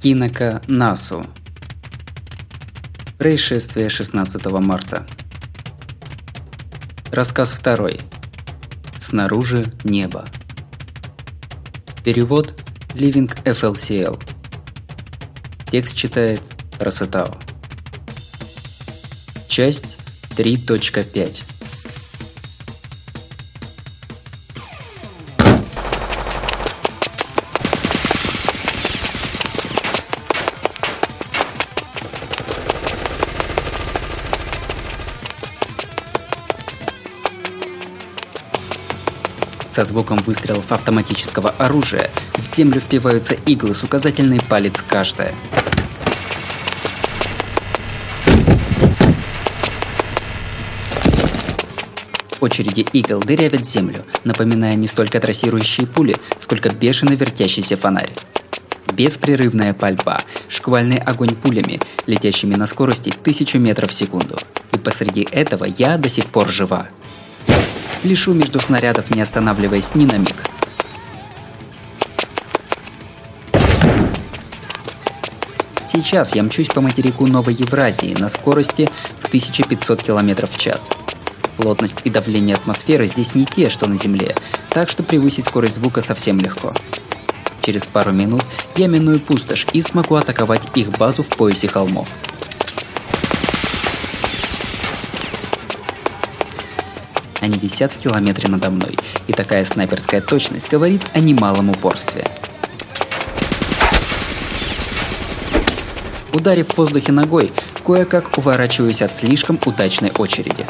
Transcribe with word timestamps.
Кинока 0.00 0.62
Насу. 0.68 1.26
Происшествие 3.18 3.88
16 3.88 4.46
марта. 4.60 5.04
Рассказ 7.10 7.50
второй. 7.50 7.98
Снаружи 9.00 9.66
небо. 9.82 10.24
Перевод 12.04 12.62
Living 12.94 13.28
FLCL. 13.42 14.22
Текст 15.72 15.96
читает 15.96 16.42
Расатао. 16.78 17.34
Часть 19.48 19.98
3.5. 20.36 21.47
Со 39.78 39.84
звуком 39.84 40.18
выстрелов 40.26 40.72
автоматического 40.72 41.50
оружия 41.50 42.10
в 42.34 42.56
землю 42.56 42.80
впиваются 42.80 43.34
иглы 43.46 43.74
с 43.74 43.84
указательный 43.84 44.40
палец 44.40 44.82
каждая. 44.84 45.32
Очереди 52.40 52.80
игл 52.92 53.20
дырявят 53.20 53.64
землю, 53.64 54.04
напоминая 54.24 54.74
не 54.74 54.88
столько 54.88 55.20
трассирующие 55.20 55.86
пули, 55.86 56.16
сколько 56.40 56.70
бешено 56.70 57.12
вертящийся 57.12 57.76
фонарь. 57.76 58.10
Беспрерывная 58.94 59.74
пальба, 59.74 60.20
шквальный 60.48 60.98
огонь 60.98 61.36
пулями, 61.36 61.80
летящими 62.06 62.56
на 62.56 62.66
скорости 62.66 63.14
тысячу 63.22 63.58
метров 63.60 63.92
в 63.92 63.94
секунду. 63.94 64.36
И 64.72 64.76
посреди 64.76 65.28
этого 65.30 65.66
я 65.66 65.98
до 65.98 66.08
сих 66.08 66.26
пор 66.26 66.48
жива. 66.48 66.88
Лишу 68.04 68.32
между 68.32 68.60
снарядов, 68.60 69.10
не 69.10 69.20
останавливаясь 69.20 69.94
ни 69.94 70.04
на 70.04 70.18
миг. 70.18 70.36
Сейчас 75.92 76.34
я 76.34 76.44
мчусь 76.44 76.68
по 76.68 76.80
материку 76.80 77.26
Новой 77.26 77.54
Евразии 77.54 78.14
на 78.18 78.28
скорости 78.28 78.88
в 79.20 79.26
1500 79.26 80.02
км 80.02 80.46
в 80.46 80.56
час. 80.56 80.86
Плотность 81.56 81.96
и 82.04 82.10
давление 82.10 82.54
атмосферы 82.54 83.06
здесь 83.06 83.34
не 83.34 83.44
те, 83.44 83.68
что 83.68 83.88
на 83.88 83.96
Земле, 83.96 84.36
так 84.70 84.88
что 84.88 85.02
превысить 85.02 85.46
скорость 85.46 85.74
звука 85.74 86.00
совсем 86.00 86.38
легко. 86.38 86.72
Через 87.62 87.82
пару 87.84 88.12
минут 88.12 88.44
я 88.76 88.86
миную 88.86 89.18
пустошь 89.18 89.66
и 89.72 89.82
смогу 89.82 90.14
атаковать 90.14 90.62
их 90.76 90.90
базу 90.90 91.24
в 91.24 91.28
поясе 91.28 91.66
холмов. 91.66 92.08
Они 97.40 97.58
висят 97.58 97.92
в 97.92 97.98
километре 97.98 98.48
надо 98.48 98.70
мной, 98.70 98.98
и 99.26 99.32
такая 99.32 99.64
снайперская 99.64 100.20
точность 100.20 100.68
говорит 100.68 101.02
о 101.14 101.20
немалом 101.20 101.70
упорстве. 101.70 102.24
Ударив 106.32 106.68
в 106.68 106.76
воздухе 106.76 107.12
ногой, 107.12 107.52
кое-как 107.84 108.36
уворачиваюсь 108.38 109.02
от 109.02 109.14
слишком 109.14 109.58
удачной 109.64 110.12
очереди. 110.16 110.66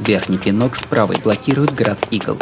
Верхний 0.00 0.38
пинок 0.38 0.76
с 0.76 0.80
правой 0.80 1.16
блокирует 1.22 1.74
град 1.74 1.98
игл. 2.10 2.38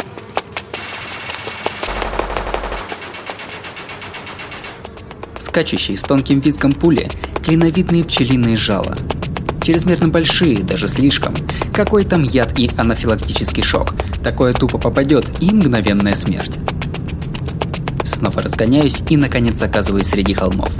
Скачущие 5.45 5.97
с 5.97 6.01
тонким 6.01 6.39
визгом 6.39 6.73
пули– 6.73 7.09
клиновидные 7.47 8.03
пчелиные 8.03 8.57
жала. 8.57 8.93
Чрезмерно 9.63 10.09
большие, 10.09 10.57
даже 10.57 10.89
слишком. 10.89 11.33
Какой 11.77 12.05
там 12.05 12.23
яд 12.23 12.57
и 12.57 12.71
анафилактический 12.75 13.61
шок? 13.61 13.93
Такое 14.23 14.51
тупо 14.53 14.79
попадет 14.79 15.29
и 15.39 15.51
мгновенная 15.51 16.15
смерть. 16.15 16.57
Снова 18.03 18.41
разгоняюсь 18.41 19.03
и 19.11 19.15
наконец 19.15 19.61
оказываюсь 19.61 20.07
среди 20.07 20.33
холмов. 20.33 20.71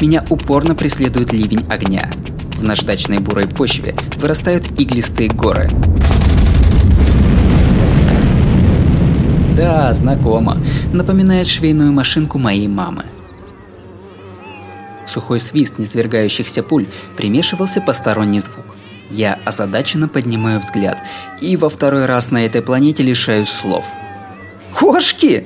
Меня 0.00 0.24
упорно 0.30 0.74
преследует 0.74 1.34
ливень 1.34 1.66
огня. 1.68 2.08
В 2.54 2.62
наждачной 2.62 3.18
бурой 3.18 3.46
почве 3.46 3.94
вырастают 4.16 4.64
иглистые 4.80 5.28
горы. 5.28 5.68
Да, 9.58 9.92
знакомо. 9.92 10.56
Напоминает 10.90 11.48
швейную 11.48 11.92
машинку 11.92 12.38
моей 12.38 12.66
мамы. 12.66 13.04
Сухой 15.06 15.38
свист 15.38 15.78
низвергающихся 15.78 16.62
пуль 16.62 16.86
примешивался 17.14 17.82
посторонний 17.82 18.40
звук. 18.40 18.65
Я 19.10 19.38
озадаченно 19.44 20.08
поднимаю 20.08 20.60
взгляд 20.60 20.98
и 21.40 21.56
во 21.56 21.68
второй 21.68 22.06
раз 22.06 22.30
на 22.30 22.44
этой 22.44 22.62
планете 22.62 23.02
лишаюсь 23.02 23.48
слов. 23.48 23.86
Кошки! 24.74 25.44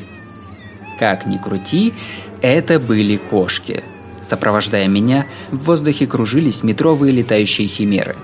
Как 0.99 1.27
ни 1.27 1.37
крути, 1.37 1.95
это 2.43 2.79
были 2.79 3.17
кошки. 3.17 3.83
Сопровождая 4.29 4.87
меня, 4.87 5.27
в 5.51 5.65
воздухе 5.65 6.07
кружились 6.07 6.63
метровые 6.63 7.13
летающие 7.13 7.67
химеры. 7.67 8.17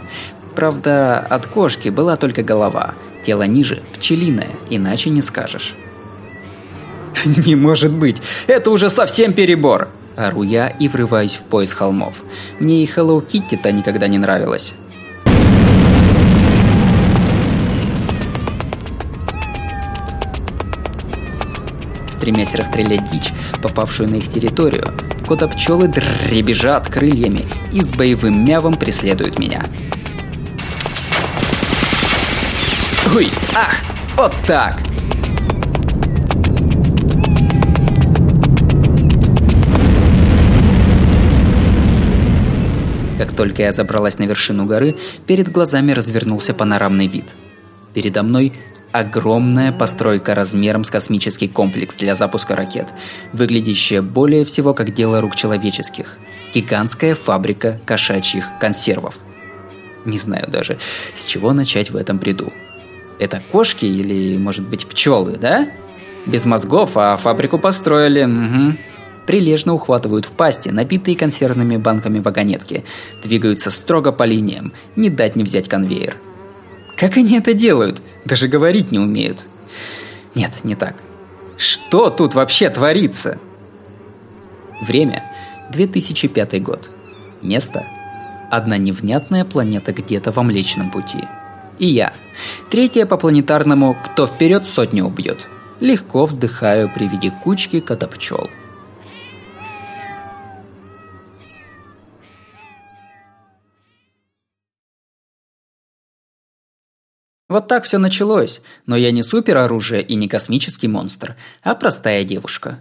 Правда, 0.54 1.18
от 1.18 1.46
кошки 1.46 1.88
была 1.88 2.16
только 2.16 2.42
голова, 2.42 2.94
тело 3.24 3.42
ниже– 3.42 3.82
пчелиное, 3.94 4.48
иначе 4.70 5.10
не 5.10 5.20
скажешь. 5.20 5.74
«Не 7.24 7.56
может 7.56 7.92
быть! 7.92 8.22
Это 8.46 8.70
уже 8.70 8.88
совсем 8.88 9.32
перебор!» 9.32 9.88
Ору 10.16 10.42
я 10.42 10.68
и 10.68 10.88
врываюсь 10.88 11.34
в 11.34 11.42
пояс 11.42 11.72
холмов. 11.72 12.22
Мне 12.58 12.82
и 12.82 12.86
Hello 12.86 13.22
Kitty-то 13.24 13.70
никогда 13.72 14.08
не 14.08 14.16
нравилось. 14.16 14.72
Стремясь 22.16 22.54
расстрелять 22.54 23.10
дичь, 23.10 23.32
попавшую 23.62 24.08
на 24.08 24.16
их 24.16 24.32
территорию, 24.32 24.92
кота-пчелы 25.26 25.88
дребезжат 25.88 26.88
крыльями 26.88 27.44
и 27.72 27.82
с 27.82 27.92
боевым 27.92 28.44
мявом 28.44 28.74
преследуют 28.74 29.38
меня. 29.38 29.62
Ой, 33.14 33.30
ах, 33.54 33.76
вот 34.16 34.34
так! 34.46 34.76
Как 43.18 43.34
только 43.34 43.62
я 43.62 43.72
забралась 43.72 44.18
на 44.18 44.24
вершину 44.24 44.66
горы, 44.66 44.96
перед 45.26 45.50
глазами 45.50 45.92
развернулся 45.92 46.52
панорамный 46.52 47.06
вид. 47.06 47.34
Передо 47.94 48.22
мной 48.22 48.52
огромная 48.92 49.72
постройка 49.72 50.34
размером 50.34 50.84
с 50.84 50.90
космический 50.90 51.48
комплекс 51.48 51.94
для 51.96 52.14
запуска 52.14 52.56
ракет, 52.56 52.86
выглядящая 53.32 54.02
более 54.02 54.44
всего 54.44 54.74
как 54.74 54.94
дело 54.94 55.20
рук 55.20 55.36
человеческих. 55.36 56.16
Гигантская 56.54 57.14
фабрика 57.14 57.78
кошачьих 57.84 58.46
консервов. 58.60 59.18
Не 60.04 60.18
знаю 60.18 60.48
даже, 60.48 60.78
с 61.14 61.26
чего 61.26 61.52
начать 61.52 61.90
в 61.90 61.96
этом 61.96 62.18
бреду. 62.18 62.52
Это 63.18 63.42
кошки 63.50 63.84
или, 63.84 64.36
может 64.38 64.66
быть, 64.66 64.86
пчелы, 64.86 65.36
да? 65.36 65.68
Без 66.26 66.44
мозгов, 66.44 66.92
а 66.96 67.16
фабрику 67.16 67.58
построили. 67.58 68.24
Угу 68.24 68.76
прилежно 69.26 69.74
ухватывают 69.74 70.24
в 70.24 70.30
пасти 70.30 70.68
набитые 70.68 71.16
консервными 71.16 71.76
банками 71.76 72.20
вагонетки, 72.20 72.84
двигаются 73.22 73.70
строго 73.70 74.12
по 74.12 74.22
линиям, 74.22 74.72
не 74.94 75.10
дать 75.10 75.36
не 75.36 75.44
взять 75.44 75.68
конвейер. 75.68 76.16
Как 76.96 77.16
они 77.18 77.36
это 77.36 77.52
делают? 77.52 78.00
Даже 78.26 78.48
говорить 78.48 78.90
не 78.90 78.98
умеют. 78.98 79.44
Нет, 80.34 80.50
не 80.64 80.74
так. 80.74 80.96
Что 81.56 82.10
тут 82.10 82.34
вообще 82.34 82.68
творится? 82.70 83.38
Время 84.82 85.22
2005 85.72 86.60
год. 86.62 86.90
Место 87.40 87.86
одна 88.50 88.78
невнятная 88.78 89.44
планета 89.44 89.92
где-то 89.92 90.32
во 90.32 90.42
Млечном 90.42 90.90
Пути. 90.90 91.22
И 91.78 91.86
я, 91.86 92.12
третья 92.68 93.06
по 93.06 93.16
планетарному 93.16 93.96
«Кто 94.04 94.26
вперед 94.26 94.66
сотню 94.66 95.04
убьет». 95.04 95.46
Легко 95.78 96.26
вздыхаю 96.26 96.90
при 96.92 97.06
виде 97.06 97.30
кучки 97.30 97.78
котопчел. 97.78 98.50
Вот 107.48 107.68
так 107.68 107.84
все 107.84 107.98
началось, 107.98 108.60
но 108.86 108.96
я 108.96 109.12
не 109.12 109.22
супероружие 109.22 110.02
и 110.02 110.16
не 110.16 110.28
космический 110.28 110.88
монстр, 110.88 111.36
а 111.62 111.76
простая 111.76 112.24
девушка. 112.24 112.80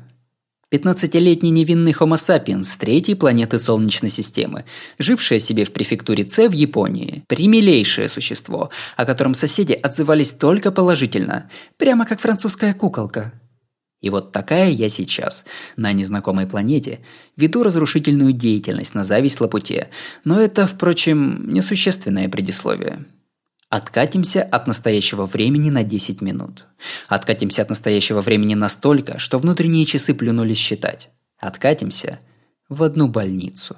15-летний 0.71 1.51
невинный 1.51 1.91
Homo 1.91 2.17
sapiens 2.17 2.63
с 2.63 2.75
третьей 2.75 3.13
планеты 3.13 3.59
Солнечной 3.59 4.09
системы, 4.09 4.65
жившая 4.97 5.39
себе 5.39 5.63
в 5.63 5.71
префектуре 5.71 6.27
С 6.27 6.50
в 6.50 6.51
Японии. 6.51 7.23
Примилейшее 7.27 8.09
существо, 8.09 8.71
о 8.97 9.06
котором 9.06 9.35
соседи 9.35 9.73
отзывались 9.73 10.31
только 10.31 10.71
положительно, 10.71 11.50
прямо 11.77 12.06
как 12.06 12.19
французская 12.19 12.73
куколка. 12.73 13.33
И 14.01 14.09
вот 14.09 14.31
такая 14.31 14.69
я 14.69 14.89
сейчас, 14.89 15.45
на 15.77 15.94
незнакомой 15.94 16.47
планете, 16.47 17.00
веду 17.38 17.63
разрушительную 17.63 18.33
деятельность 18.33 18.95
на 18.95 19.03
зависть 19.03 19.39
Лапуте, 19.39 19.89
но 20.23 20.39
это, 20.39 20.68
впрочем, 20.68 21.53
несущественное 21.53 22.27
предисловие. 22.29 23.06
Откатимся 23.75 24.42
от 24.42 24.68
настоящего 24.68 25.25
времени 25.25 25.69
на 25.69 25.83
10 25.83 26.22
минут. 26.22 26.66
Откатимся 27.10 27.62
от 27.62 27.68
настоящего 27.68 28.22
времени 28.22 28.56
настолько, 28.56 29.19
что 29.19 29.38
внутренние 29.38 29.83
часы 29.83 30.13
плюнулись 30.13 30.57
считать. 30.57 31.10
Откатимся 31.42 32.19
в 32.69 32.83
одну 32.83 33.10
больницу. 33.10 33.75